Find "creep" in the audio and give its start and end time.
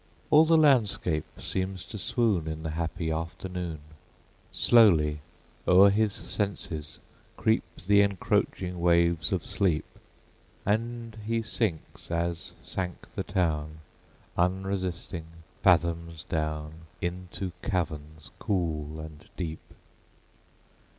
7.37-7.61